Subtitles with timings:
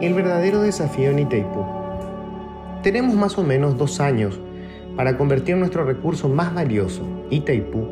[0.00, 1.62] El verdadero desafío en Itaipú.
[2.82, 4.40] Tenemos más o menos dos años
[4.96, 7.86] para convertir nuestro recurso más valioso, Itaipú,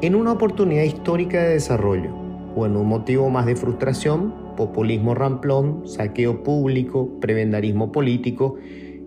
[0.00, 2.10] en una oportunidad histórica de desarrollo
[2.56, 8.56] o en un motivo más de frustración, populismo ramplón, saqueo público, prebendarismo político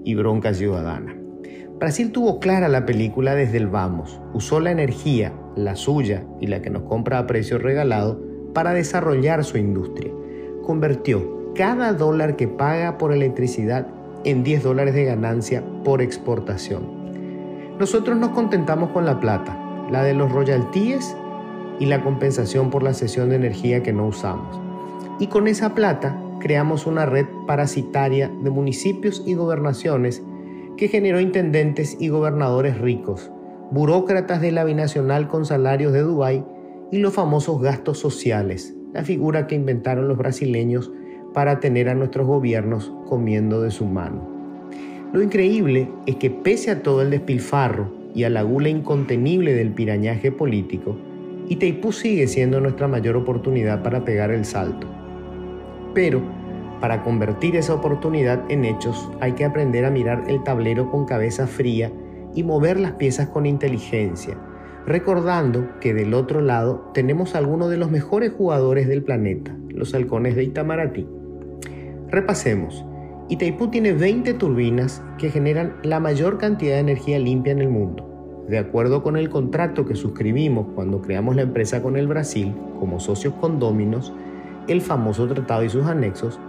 [0.05, 1.13] y bronca ciudadana.
[1.77, 6.62] Brasil tuvo clara la película desde el vamos, usó la energía, la suya y la
[6.62, 10.13] que nos compra a precio regalado, para desarrollar su industria.
[10.63, 13.88] Convirtió cada dólar que paga por electricidad
[14.26, 16.84] en 10 dólares de ganancia por exportación.
[17.80, 19.58] Nosotros nos contentamos con la plata,
[19.90, 21.16] la de los royalties
[21.80, 24.60] y la compensación por la cesión de energía que no usamos.
[25.20, 30.22] Y con esa plata creamos una red parasitaria de municipios y gobernaciones
[30.76, 33.32] que generó intendentes y gobernadores ricos,
[33.72, 36.44] burócratas de la binacional con salarios de Dubái
[36.91, 40.91] y los famosos gastos sociales, la figura que inventaron los brasileños
[41.35, 44.27] para tener a nuestros gobiernos comiendo de su mano.
[45.12, 49.71] Lo increíble es que pese a todo el despilfarro y a la gula incontenible del
[49.71, 50.98] pirañaje político,
[51.49, 54.87] Itaipú sigue siendo nuestra mayor oportunidad para pegar el salto.
[55.93, 56.21] Pero,
[56.79, 61.48] para convertir esa oportunidad en hechos hay que aprender a mirar el tablero con cabeza
[61.48, 61.91] fría
[62.34, 64.38] y mover las piezas con inteligencia,
[64.85, 70.35] recordando que del otro lado tenemos algunos de los mejores jugadores del planeta, los halcones
[70.38, 71.06] de Itamaraty.
[72.16, 72.85] Repasemos.
[73.28, 78.46] Itaipú tiene 20 turbinas que generan la mayor cantidad de energía limpia en el mundo.
[78.47, 83.02] De acuerdo con el contrato que suscribimos cuando creamos la empresa con el Brasil, como
[83.02, 84.13] socios condóminos,
[84.69, 86.40] el famoso tratado y sus anexos,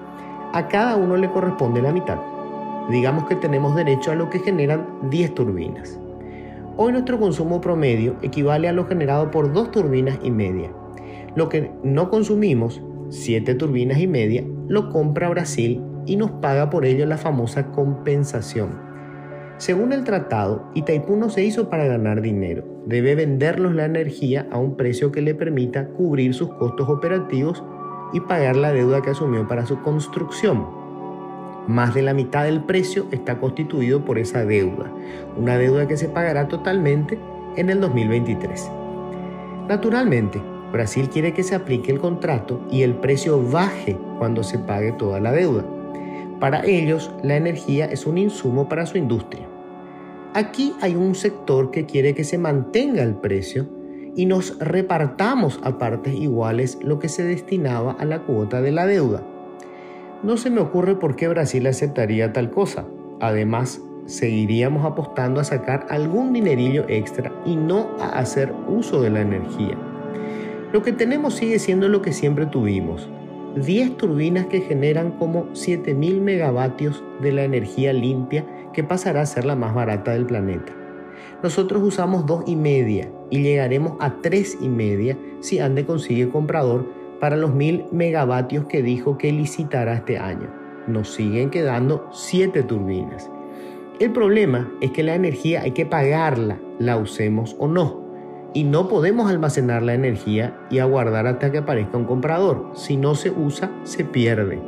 [0.53, 2.21] a cada uno le corresponde la mitad.
[2.89, 5.99] Digamos que tenemos derecho a lo que generan 10 turbinas.
[6.77, 10.71] Hoy nuestro consumo promedio equivale a lo generado por dos turbinas y media.
[11.35, 16.85] Lo que no consumimos, 7 turbinas y media, lo compra Brasil y nos paga por
[16.85, 18.87] ello la famosa compensación.
[19.59, 22.65] Según el tratado, Itaipú no se hizo para ganar dinero.
[22.85, 27.65] Debe vendernos la energía a un precio que le permita cubrir sus costos operativos
[28.13, 30.67] y pagar la deuda que asumió para su construcción.
[31.67, 34.93] Más de la mitad del precio está constituido por esa deuda,
[35.37, 37.19] una deuda que se pagará totalmente
[37.57, 38.71] en el 2023.
[39.69, 40.41] Naturalmente,
[40.77, 45.21] Brasil quiere que se aplique el contrato y el precio baje cuando se pague toda
[45.21, 45.65] la deuda.
[46.39, 49.49] Para ellos, la energía es un insumo para su industria.
[50.35, 53.67] Aquí hay un sector que quiere que se mantenga el precio
[54.15, 58.87] y nos repartamos a partes iguales lo que se destinaba a la cuota de la
[58.87, 59.23] deuda.
[60.23, 62.85] No se me ocurre por qué Brasil aceptaría tal cosa.
[63.21, 69.23] Además, seguiríamos apostando a sacar algún dinerillo extra y no a hacer uso de la
[69.23, 69.79] energía.
[70.73, 73.09] Lo que tenemos sigue siendo lo que siempre tuvimos.
[73.57, 78.45] 10 turbinas que generan como 7.000 megavatios de la energía limpia
[78.75, 80.75] que pasará a ser la más barata del planeta.
[81.43, 86.87] Nosotros usamos dos y media y llegaremos a tres y media si Ande consigue comprador
[87.21, 90.53] para los mil megavatios que dijo que licitará este año.
[90.87, 93.31] Nos siguen quedando siete turbinas.
[93.99, 98.06] El problema es que la energía hay que pagarla, la usemos o no.
[98.57, 102.71] Y no podemos almacenar la energía y aguardar hasta que aparezca un comprador.
[102.73, 104.59] Si no se usa, se pierde.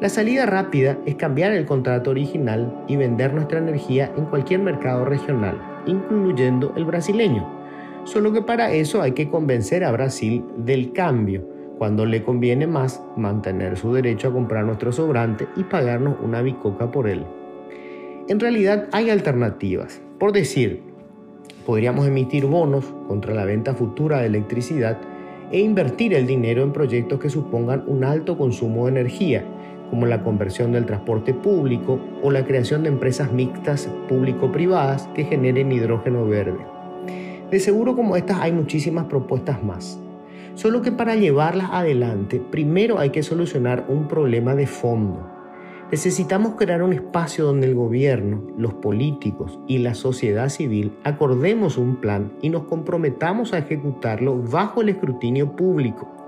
[0.00, 5.04] La salida rápida es cambiar el contrato original y vender nuestra energía en cualquier mercado
[5.04, 7.48] regional, incluyendo el brasileño.
[8.02, 11.46] Solo que para eso hay que convencer a Brasil del cambio,
[11.78, 16.90] cuando le conviene más mantener su derecho a comprar nuestro sobrante y pagarnos una bicoca
[16.90, 17.24] por él.
[18.26, 20.02] En realidad hay alternativas.
[20.18, 20.97] Por decir,
[21.68, 24.96] podríamos emitir bonos contra la venta futura de electricidad
[25.52, 29.44] e invertir el dinero en proyectos que supongan un alto consumo de energía
[29.90, 35.70] como la conversión del transporte público o la creación de empresas mixtas público-privadas que generen
[35.70, 36.64] hidrógeno verde.
[37.50, 40.00] De seguro como estas hay muchísimas propuestas más.
[40.54, 45.37] Solo que para llevarlas adelante, primero hay que solucionar un problema de fondo.
[45.90, 51.96] Necesitamos crear un espacio donde el gobierno, los políticos y la sociedad civil acordemos un
[51.96, 56.18] plan y nos comprometamos a ejecutarlo bajo el escrutinio público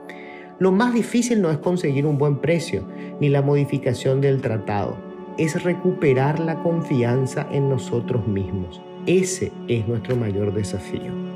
[0.60, 2.84] lo más difícil no es conseguir un buen precio
[3.18, 4.98] ni la modificación del tratado,
[5.38, 8.82] es recuperar la confianza en nosotros mismos.
[9.06, 11.29] Ese es nuestro mayor desafío.